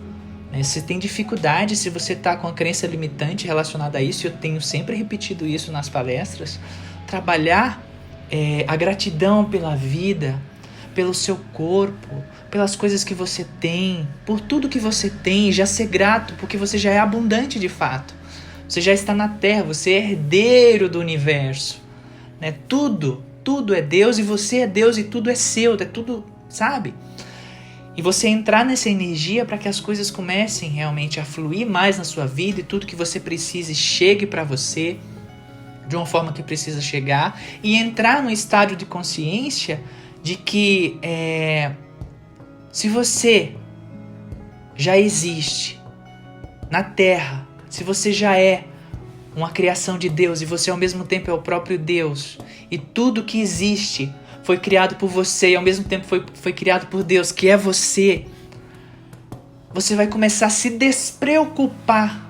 né? 0.52 0.64
Se 0.64 0.82
tem 0.82 1.00
dificuldade, 1.00 1.76
se 1.76 1.90
você 1.90 2.14
está 2.14 2.36
com 2.36 2.48
a 2.48 2.54
crença 2.54 2.88
limitante 2.88 3.46
relacionada 3.46 3.98
a 3.98 4.02
isso, 4.02 4.28
eu 4.28 4.32
tenho 4.32 4.62
sempre 4.62 4.96
repetido 4.96 5.46
isso 5.46 5.72
nas 5.72 5.90
palestras, 5.90 6.60
trabalhar 7.08 7.84
é, 8.32 8.66
a 8.68 8.76
gratidão 8.76 9.46
pela 9.46 9.76
vida, 9.76 10.40
pelo 10.94 11.14
seu 11.14 11.38
corpo, 11.54 12.24
pelas 12.50 12.76
coisas 12.76 13.04
que 13.04 13.14
você 13.14 13.46
tem, 13.60 14.08
por 14.26 14.40
tudo 14.40 14.70
que 14.70 14.80
você 14.80 15.10
tem, 15.10 15.52
já 15.52 15.66
ser 15.66 15.88
grato, 15.88 16.34
porque 16.40 16.58
você 16.58 16.78
já 16.78 16.92
é 16.92 17.00
abundante 17.00 17.60
de 17.60 17.70
fato. 17.70 18.14
Você 18.68 18.82
já 18.82 18.94
está 18.94 19.16
na 19.16 19.28
Terra, 19.28 19.64
você 19.64 19.92
é 19.94 20.12
herdeiro 20.12 20.88
do 20.88 21.00
universo. 21.00 21.82
Né? 22.40 22.54
Tudo, 22.68 23.24
tudo 23.44 23.74
é 23.74 23.82
Deus 23.82 24.20
e 24.20 24.24
você 24.24 24.60
é 24.60 24.68
Deus 24.68 24.98
e 24.98 25.04
tudo 25.04 25.30
é 25.30 25.36
seu, 25.36 25.74
é 25.76 25.86
tudo, 25.86 26.24
sabe? 26.48 26.94
E 28.00 28.02
você 28.02 28.30
entrar 28.30 28.64
nessa 28.64 28.90
energia 28.90 29.44
para 29.44 29.58
que 29.58 29.68
as 29.68 29.82
coisas 29.82 30.10
comecem 30.10 30.70
realmente 30.70 31.20
a 31.20 31.26
fluir 31.26 31.68
mais 31.68 31.98
na 31.98 32.06
sua 32.06 32.26
vida 32.26 32.62
e 32.62 32.64
tudo 32.64 32.88
que 32.88 32.96
você 32.96 33.20
precise 33.20 33.76
chegue 33.76 34.26
para 34.26 34.42
você 34.42 34.96
de 35.86 35.98
uma 35.98 36.06
forma 36.06 36.32
que 36.32 36.42
precisa 36.42 36.80
chegar 36.80 37.38
e 37.62 37.76
entrar 37.76 38.24
no 38.24 38.32
estado 38.32 38.74
de 38.74 38.86
consciência 38.86 39.84
de 40.24 40.38
que 40.38 40.98
é, 41.02 41.74
se 42.72 42.88
você 42.88 43.58
já 44.78 44.98
existe 44.98 45.78
na 46.72 46.82
Terra, 46.82 47.46
se 47.70 47.84
você 47.84 48.14
já 48.14 48.40
é 48.40 48.64
uma 49.36 49.50
criação 49.50 49.98
de 49.98 50.08
Deus 50.08 50.42
e 50.42 50.46
você 50.46 50.72
ao 50.72 50.78
mesmo 50.78 51.04
tempo 51.04 51.30
é 51.30 51.34
o 51.34 51.42
próprio 51.42 51.78
Deus 51.78 52.38
e 52.72 52.78
tudo 52.78 53.26
que 53.26 53.42
existe 53.42 54.10
foi 54.44 54.58
criado 54.58 54.96
por 54.96 55.10
você 55.10 55.52
e 55.52 55.56
ao 55.56 55.62
mesmo 55.62 55.86
tempo 55.86 56.06
foi, 56.06 56.26
foi 56.34 56.54
criado 56.54 56.88
por 56.88 57.04
Deus, 57.04 57.32
que 57.32 57.50
é 57.50 57.58
você, 57.58 58.26
você 59.72 59.96
vai 59.96 60.08
começar 60.08 60.48
a 60.48 60.50
se 60.50 60.72
despreocupar 60.72 62.28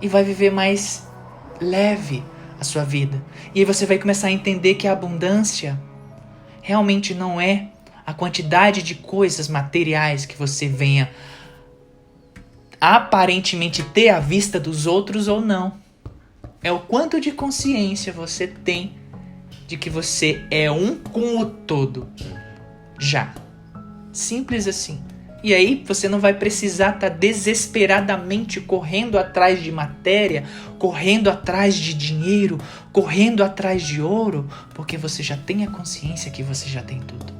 e 0.00 0.08
vai 0.08 0.22
viver 0.22 0.50
mais 0.50 1.06
leve 1.60 2.22
a 2.60 2.64
sua 2.64 2.84
vida. 2.84 3.22
E 3.54 3.60
aí 3.60 3.64
você 3.64 3.86
vai 3.86 3.98
começar 3.98 4.28
a 4.28 4.32
entender 4.32 4.74
que 4.74 4.86
a 4.86 4.92
abundância 4.92 5.80
realmente 6.60 7.14
não 7.14 7.40
é 7.40 7.68
a 8.06 8.12
quantidade 8.12 8.82
de 8.82 8.94
coisas 8.94 9.48
materiais 9.48 10.26
que 10.26 10.36
você 10.36 10.68
venha 10.68 11.10
aparentemente 12.80 13.82
ter 13.82 14.10
à 14.10 14.20
vista 14.20 14.60
dos 14.60 14.86
outros 14.86 15.26
ou 15.26 15.40
não. 15.40 15.74
É 16.62 16.70
o 16.70 16.80
quanto 16.80 17.20
de 17.20 17.32
consciência 17.32 18.12
você 18.12 18.46
tem 18.46 18.92
de 19.66 19.76
que 19.76 19.90
você 19.90 20.44
é 20.50 20.70
um 20.70 20.96
com 20.96 21.38
o 21.38 21.46
todo. 21.46 22.08
Já. 22.98 23.34
Simples 24.12 24.66
assim. 24.66 25.02
E 25.44 25.52
aí 25.52 25.84
você 25.86 26.08
não 26.08 26.20
vai 26.20 26.32
precisar 26.32 26.94
estar 26.94 27.10
tá 27.10 27.16
desesperadamente 27.16 28.62
correndo 28.62 29.18
atrás 29.18 29.62
de 29.62 29.70
matéria, 29.70 30.44
correndo 30.78 31.28
atrás 31.28 31.74
de 31.74 31.92
dinheiro, 31.92 32.58
correndo 32.90 33.44
atrás 33.44 33.82
de 33.82 34.00
ouro, 34.00 34.48
porque 34.72 34.96
você 34.96 35.22
já 35.22 35.36
tem 35.36 35.62
a 35.62 35.70
consciência 35.70 36.30
que 36.30 36.42
você 36.42 36.66
já 36.66 36.80
tem 36.80 36.98
tudo. 37.00 37.30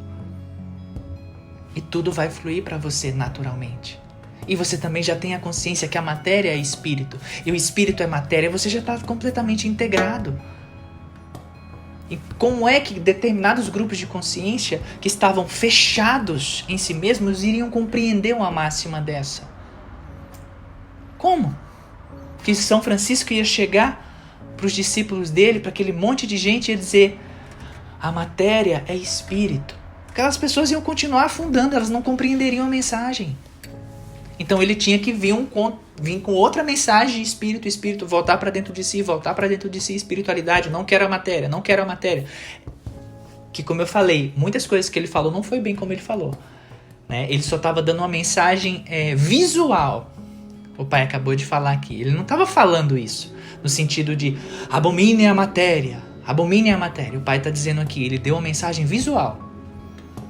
E 1.75 1.81
tudo 1.81 2.13
vai 2.13 2.29
fluir 2.29 2.63
para 2.63 2.77
você 2.77 3.11
naturalmente. 3.11 3.99
E 4.47 4.55
você 4.55 4.77
também 4.77 5.03
já 5.03 5.17
tem 5.17 5.35
a 5.35 5.39
consciência 5.39 5.89
que 5.89 5.97
a 5.97 6.03
matéria 6.03 6.51
é 6.51 6.57
espírito 6.57 7.19
e 7.47 7.51
o 7.51 7.55
espírito 7.55 8.03
é 8.03 8.07
matéria, 8.07 8.51
você 8.51 8.69
já 8.69 8.81
está 8.81 8.99
completamente 8.99 9.67
integrado. 9.67 10.39
E 12.15 12.19
como 12.39 12.69
é 12.69 12.79
que 12.79 13.01
determinados 13.01 13.69
grupos 13.69 13.99
de 13.99 14.07
consciência 14.07 14.81
que 15.01 15.09
estavam 15.09 15.49
fechados 15.49 16.65
em 16.69 16.79
si 16.79 16.95
mesmos 16.95 17.43
iriam 17.43 17.69
compreender 17.69 18.33
uma 18.37 18.53
máxima 18.53 19.01
dessa? 19.01 19.49
Como? 21.19 21.57
Que 22.45 22.55
São 22.55 22.81
Francisco 22.81 23.33
ia 23.33 23.45
chegar 23.45 24.55
para 24.57 24.65
os 24.65 24.73
discípulos 24.73 25.29
dele, 25.29 25.59
para 25.59 25.71
aquele 25.71 25.93
monte 25.93 26.25
de 26.25 26.37
gente, 26.37 26.71
ia 26.71 26.77
dizer: 26.77 27.19
a 28.01 28.13
matéria 28.13 28.85
é 28.87 28.95
espírito. 28.95 29.75
Aquelas 30.09 30.37
pessoas 30.37 30.71
iam 30.71 30.81
continuar 30.81 31.25
afundando, 31.25 31.75
elas 31.75 31.91
não 31.91 32.01
compreenderiam 32.01 32.65
a 32.65 32.69
mensagem. 32.69 33.37
Então 34.39 34.63
ele 34.63 34.77
tinha 34.77 35.01
que 35.01 35.13
vir, 35.13 35.33
um, 35.33 35.49
vir 36.01 36.21
com 36.21 36.33
outra 36.33 36.63
mensagem 36.63 37.23
espírito, 37.23 37.69
espírito, 37.69 38.07
voltar 38.07 38.37
para 38.39 38.51
dentro 38.51 38.73
de 38.73 38.83
si, 38.83 39.03
voltar 39.03 39.35
para 39.35 39.47
dentro 39.47 39.69
de 39.69 39.81
si, 39.81 39.95
espiritualidade, 39.95 40.69
não 40.71 40.85
quero 40.85 41.05
a 41.07 41.09
matéria, 41.09 41.49
não 41.49 41.63
quero 41.63 41.83
a 41.83 41.87
matéria. 41.87 42.25
Que 43.53 43.63
como 43.63 43.81
eu 43.81 43.87
falei, 43.87 44.33
muitas 44.37 44.67
coisas 44.67 44.91
que 44.91 44.99
ele 44.99 45.07
falou 45.07 45.31
não 45.31 45.43
foi 45.43 45.61
bem 45.61 45.77
como 45.77 45.93
ele 45.93 46.01
falou. 46.01 46.37
Né? 47.09 47.27
Ele 47.31 47.43
só 47.43 47.57
estava 47.57 47.81
dando 47.81 47.99
uma 47.99 48.09
mensagem 48.09 48.85
é, 48.89 49.15
visual. 49.15 50.11
O 50.77 50.85
pai 50.85 51.03
acabou 51.03 51.37
de 51.37 51.45
falar 51.45 51.71
aqui. 51.71 52.01
Ele 52.01 52.11
não 52.11 52.23
estava 52.23 52.47
falando 52.47 52.99
isso 52.99 53.33
no 53.63 53.69
sentido 53.69 54.17
de 54.17 54.37
abomine 54.69 55.27
a 55.27 55.35
matéria, 55.35 56.03
abomine 56.27 56.71
a 56.71 56.77
matéria. 56.77 57.19
O 57.19 57.23
pai 57.23 57.39
está 57.39 57.51
dizendo 57.51 57.81
aqui, 57.81 58.05
ele 58.05 58.19
deu 58.19 58.35
uma 58.35 58.43
mensagem 58.43 58.85
visual. 58.85 59.39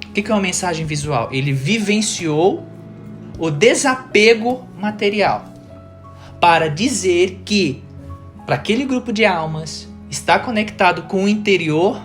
O 0.07 0.13
que, 0.13 0.21
que 0.21 0.31
é 0.31 0.33
uma 0.33 0.41
mensagem 0.41 0.85
visual? 0.85 1.29
Ele 1.31 1.51
vivenciou 1.51 2.65
o 3.37 3.49
desapego 3.49 4.65
material 4.77 5.54
para 6.45 6.69
dizer 6.69 7.41
que 7.43 7.83
para 8.45 8.53
aquele 8.53 8.85
grupo 8.85 9.11
de 9.11 9.25
almas 9.25 9.89
estar 10.11 10.37
conectado 10.45 11.01
com 11.07 11.23
o 11.23 11.27
interior 11.27 11.99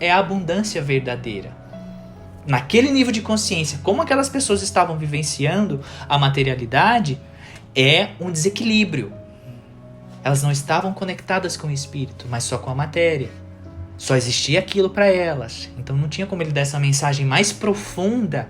é 0.00 0.10
a 0.10 0.16
abundância 0.16 0.80
verdadeira. 0.80 1.54
Naquele 2.46 2.90
nível 2.90 3.12
de 3.12 3.20
consciência, 3.20 3.78
como 3.82 4.00
aquelas 4.00 4.30
pessoas 4.30 4.62
estavam 4.62 4.96
vivenciando 4.96 5.82
a 6.08 6.16
materialidade, 6.16 7.20
é 7.76 8.12
um 8.18 8.32
desequilíbrio. 8.32 9.12
Elas 10.24 10.42
não 10.42 10.50
estavam 10.50 10.94
conectadas 10.94 11.54
com 11.54 11.66
o 11.66 11.70
espírito, 11.70 12.24
mas 12.30 12.44
só 12.44 12.56
com 12.56 12.70
a 12.70 12.74
matéria. 12.74 13.28
Só 13.98 14.16
existia 14.16 14.60
aquilo 14.60 14.88
para 14.88 15.08
elas. 15.08 15.68
Então 15.76 15.94
não 15.94 16.08
tinha 16.08 16.26
como 16.26 16.42
ele 16.42 16.52
dar 16.52 16.62
essa 16.62 16.80
mensagem 16.80 17.26
mais 17.26 17.52
profunda 17.52 18.48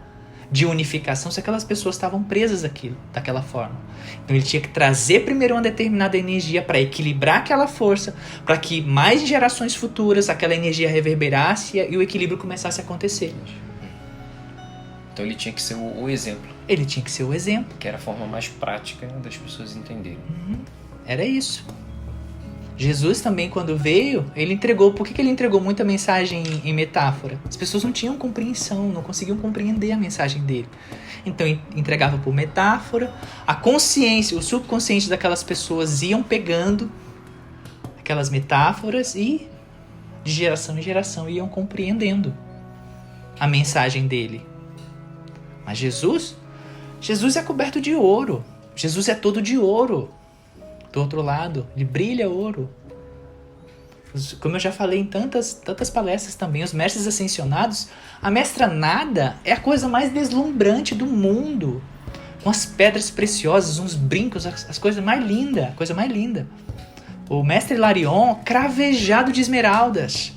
de 0.50 0.64
unificação 0.64 1.30
se 1.30 1.40
aquelas 1.40 1.64
pessoas 1.64 1.94
estavam 1.94 2.22
presas 2.22 2.64
aquilo, 2.64 2.96
daquela 3.12 3.42
forma. 3.42 3.76
Então 4.24 4.34
ele 4.34 4.44
tinha 4.44 4.60
que 4.60 4.68
trazer 4.68 5.24
primeiro 5.24 5.54
uma 5.54 5.62
determinada 5.62 6.16
energia 6.16 6.62
para 6.62 6.80
equilibrar 6.80 7.38
aquela 7.38 7.66
força, 7.66 8.14
para 8.44 8.56
que 8.56 8.80
mais 8.80 9.26
gerações 9.26 9.74
futuras 9.74 10.28
aquela 10.28 10.54
energia 10.54 10.88
reverberasse 10.88 11.78
e 11.78 11.96
o 11.96 12.02
equilíbrio 12.02 12.38
começasse 12.38 12.80
a 12.80 12.84
acontecer. 12.84 13.34
Então 15.12 15.26
ele 15.26 15.34
tinha 15.34 15.52
que 15.52 15.60
ser 15.60 15.74
o, 15.74 16.02
o 16.02 16.08
exemplo. 16.08 16.48
Ele 16.68 16.84
tinha 16.84 17.04
que 17.04 17.10
ser 17.10 17.24
o 17.24 17.34
exemplo. 17.34 17.76
Que 17.78 17.88
era 17.88 17.96
a 17.96 18.00
forma 18.00 18.24
mais 18.26 18.48
prática 18.48 19.06
das 19.06 19.36
pessoas 19.36 19.74
entenderem. 19.74 20.18
Uhum. 20.28 20.58
Era 21.04 21.24
isso. 21.24 21.64
Jesus 22.78 23.20
também, 23.20 23.50
quando 23.50 23.76
veio, 23.76 24.30
ele 24.36 24.54
entregou. 24.54 24.92
Por 24.92 25.04
que, 25.04 25.12
que 25.12 25.20
ele 25.20 25.30
entregou 25.30 25.60
muita 25.60 25.82
mensagem 25.82 26.44
em 26.64 26.72
metáfora? 26.72 27.36
As 27.46 27.56
pessoas 27.56 27.82
não 27.82 27.90
tinham 27.90 28.16
compreensão, 28.16 28.88
não 28.88 29.02
conseguiam 29.02 29.36
compreender 29.36 29.90
a 29.90 29.96
mensagem 29.96 30.40
dele. 30.42 30.68
Então, 31.26 31.44
entregava 31.74 32.18
por 32.18 32.32
metáfora. 32.32 33.12
A 33.44 33.52
consciência, 33.52 34.38
o 34.38 34.42
subconsciente 34.42 35.08
daquelas 35.08 35.42
pessoas 35.42 36.02
iam 36.02 36.22
pegando 36.22 36.88
aquelas 37.98 38.30
metáforas 38.30 39.16
e, 39.16 39.48
de 40.22 40.30
geração 40.30 40.78
em 40.78 40.82
geração, 40.82 41.28
iam 41.28 41.48
compreendendo 41.48 42.32
a 43.40 43.48
mensagem 43.48 44.06
dele. 44.06 44.46
Mas 45.66 45.78
Jesus, 45.78 46.36
Jesus 47.00 47.34
é 47.34 47.42
coberto 47.42 47.80
de 47.80 47.92
ouro. 47.96 48.44
Jesus 48.76 49.08
é 49.08 49.16
todo 49.16 49.42
de 49.42 49.58
ouro 49.58 50.16
do 50.98 51.02
outro 51.02 51.22
lado, 51.22 51.66
ele 51.76 51.84
brilha 51.84 52.28
ouro. 52.28 52.68
Como 54.40 54.56
eu 54.56 54.60
já 54.60 54.72
falei 54.72 54.98
em 54.98 55.04
tantas, 55.04 55.54
tantas 55.54 55.88
palestras 55.88 56.34
também, 56.34 56.64
os 56.64 56.72
mestres 56.72 57.06
ascensionados, 57.06 57.88
a 58.20 58.30
mestra 58.30 58.66
nada 58.66 59.36
é 59.44 59.52
a 59.52 59.60
coisa 59.60 59.86
mais 59.86 60.12
deslumbrante 60.12 60.94
do 60.94 61.06
mundo. 61.06 61.80
Com 62.42 62.50
as 62.50 62.66
pedras 62.66 63.10
preciosas, 63.10 63.78
uns 63.78 63.94
brincos, 63.94 64.46
as, 64.46 64.68
as 64.68 64.78
coisas 64.78 65.04
mais 65.04 65.24
lindas, 65.24 65.72
coisa 65.74 65.94
mais 65.94 66.10
linda. 66.10 66.48
O 67.28 67.44
mestre 67.44 67.76
Larion, 67.76 68.36
cravejado 68.44 69.30
de 69.30 69.40
esmeraldas. 69.40 70.32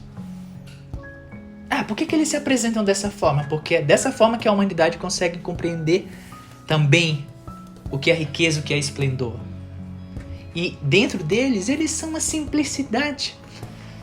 Ah, 1.69 1.83
por 1.83 1.95
que, 1.95 2.05
que 2.05 2.13
eles 2.13 2.27
se 2.27 2.35
apresentam 2.35 2.83
dessa 2.83 3.09
forma? 3.09 3.45
Porque 3.45 3.75
é 3.75 3.81
dessa 3.81 4.11
forma 4.11 4.37
que 4.37 4.47
a 4.47 4.51
humanidade 4.51 4.97
consegue 4.97 5.39
compreender 5.39 6.07
também 6.67 7.25
o 7.89 7.97
que 7.97 8.11
é 8.11 8.13
riqueza, 8.13 8.59
o 8.59 8.63
que 8.63 8.73
é 8.73 8.77
esplendor. 8.77 9.50
E 10.55 10.77
dentro 10.81 11.23
deles, 11.23 11.69
eles 11.69 11.91
são 11.91 12.09
uma 12.09 12.19
simplicidade. 12.19 13.35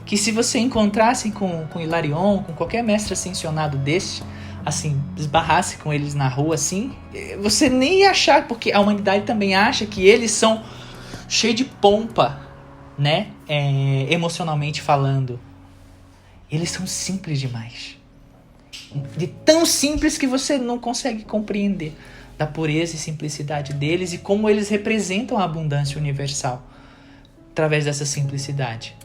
Que 0.05 0.17
se 0.17 0.33
você 0.33 0.59
encontrasse 0.59 1.31
com, 1.31 1.67
com 1.67 1.81
Hilarion, 1.81 2.43
com 2.43 2.55
qualquer 2.55 2.83
mestre 2.83 3.13
ascensionado 3.13 3.77
deste, 3.77 4.23
assim, 4.65 5.01
esbarrasse 5.17 5.77
com 5.77 5.93
eles 5.93 6.15
na 6.15 6.29
rua 6.29 6.55
assim, 6.55 6.95
você 7.41 7.69
nem 7.69 8.01
ia 8.01 8.11
achar, 8.11 8.49
porque 8.49 8.73
a 8.73 8.81
humanidade 8.81 9.25
também 9.25 9.55
acha 9.55 9.85
que 9.85 10.07
eles 10.07 10.31
são 10.31 10.65
cheios 11.29 11.57
de 11.57 11.65
pompa, 11.65 12.41
né? 12.99 13.29
É, 13.47 14.07
emocionalmente 14.11 14.81
falando. 14.81 15.39
Eles 16.51 16.71
são 16.71 16.87
simples 16.87 17.39
demais. 17.39 17.97
De 19.17 19.27
tão 19.27 19.67
simples 19.67 20.17
que 20.17 20.27
você 20.27 20.57
não 20.57 20.79
consegue 20.79 21.23
compreender 21.23 21.95
da 22.39 22.47
pureza 22.47 22.95
e 22.95 22.99
simplicidade 22.99 23.75
deles 23.75 24.13
e 24.13 24.19
como 24.19 24.49
eles 24.49 24.69
representam 24.69 25.37
a 25.37 25.45
abundância 25.45 25.99
universal 25.99 26.65
através 27.51 27.85
dessa 27.85 28.07
simplicidade. 28.07 28.97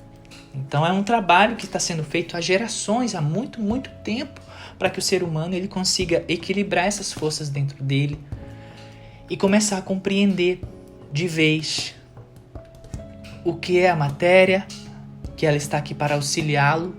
Então 0.53 0.85
é 0.85 0.91
um 0.91 1.01
trabalho 1.01 1.55
que 1.55 1.65
está 1.65 1.79
sendo 1.79 2.03
feito 2.03 2.37
há 2.37 2.41
gerações, 2.41 3.15
há 3.15 3.21
muito, 3.21 3.59
muito 3.59 3.89
tempo, 4.03 4.39
para 4.77 4.89
que 4.89 4.99
o 4.99 5.01
ser 5.01 5.23
humano 5.23 5.55
ele 5.55 5.67
consiga 5.67 6.23
equilibrar 6.27 6.85
essas 6.85 7.11
forças 7.11 7.49
dentro 7.49 7.83
dele 7.83 8.19
e 9.27 9.35
começar 9.35 9.79
a 9.79 9.81
compreender 9.81 10.61
de 11.11 11.27
vez 11.27 11.95
o 13.43 13.55
que 13.55 13.79
é 13.79 13.89
a 13.89 13.95
matéria, 13.95 14.67
que 15.35 15.47
ela 15.47 15.57
está 15.57 15.79
aqui 15.79 15.95
para 15.95 16.13
auxiliá-lo 16.13 16.95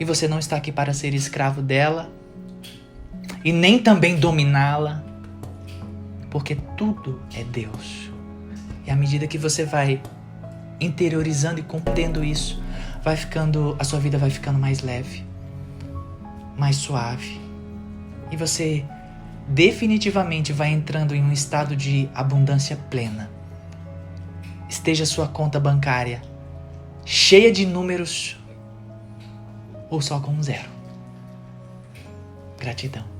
e 0.00 0.04
você 0.04 0.26
não 0.26 0.38
está 0.38 0.56
aqui 0.56 0.72
para 0.72 0.94
ser 0.94 1.12
escravo 1.12 1.60
dela 1.60 2.10
e 3.44 3.52
nem 3.52 3.78
também 3.78 4.16
dominá-la, 4.16 5.04
porque 6.34 6.56
tudo 6.76 7.22
é 7.32 7.44
Deus. 7.44 8.10
E 8.84 8.90
à 8.90 8.96
medida 8.96 9.24
que 9.24 9.38
você 9.38 9.64
vai 9.64 10.02
interiorizando 10.80 11.60
e 11.60 11.62
compreendendo 11.62 12.24
isso, 12.24 12.60
vai 13.04 13.16
ficando, 13.16 13.76
a 13.78 13.84
sua 13.84 14.00
vida 14.00 14.18
vai 14.18 14.30
ficando 14.30 14.58
mais 14.58 14.82
leve, 14.82 15.24
mais 16.58 16.74
suave. 16.74 17.40
E 18.32 18.36
você 18.36 18.84
definitivamente 19.46 20.52
vai 20.52 20.72
entrando 20.72 21.14
em 21.14 21.22
um 21.22 21.30
estado 21.30 21.76
de 21.76 22.08
abundância 22.12 22.76
plena. 22.90 23.30
Esteja 24.68 25.06
sua 25.06 25.28
conta 25.28 25.60
bancária 25.60 26.20
cheia 27.04 27.52
de 27.52 27.64
números 27.64 28.36
ou 29.88 30.02
só 30.02 30.18
com 30.18 30.42
zero. 30.42 30.68
Gratidão. 32.58 33.13